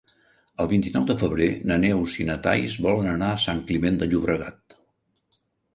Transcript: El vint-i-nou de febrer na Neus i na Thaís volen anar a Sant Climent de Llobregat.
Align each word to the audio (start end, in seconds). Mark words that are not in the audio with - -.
El 0.63 0.69
vint-i-nou 0.71 1.03
de 1.11 1.17
febrer 1.19 1.49
na 1.73 1.77
Neus 1.85 2.15
i 2.23 2.25
na 2.31 2.39
Thaís 2.49 2.81
volen 2.87 3.11
anar 3.13 3.31
a 3.35 3.39
Sant 3.47 3.65
Climent 3.69 4.03
de 4.05 4.11
Llobregat. 4.15 4.81